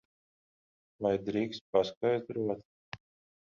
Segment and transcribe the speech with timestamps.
[1.07, 2.69] Vai drīkstu paskaidrot?